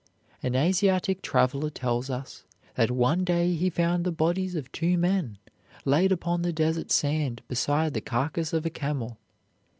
An 0.41 0.55
Asiatic 0.55 1.21
traveler 1.21 1.69
tells 1.69 2.09
us 2.09 2.43
that 2.73 2.89
one 2.89 3.23
day 3.23 3.53
he 3.53 3.69
found 3.69 4.03
the 4.03 4.11
bodies 4.11 4.55
of 4.55 4.71
two 4.71 4.97
men 4.97 5.37
laid 5.85 6.11
upon 6.11 6.41
the 6.41 6.51
desert 6.51 6.91
sand 6.91 7.43
beside 7.47 7.93
the 7.93 8.01
carcass 8.01 8.51
of 8.51 8.65
a 8.65 8.71
camel. 8.71 9.19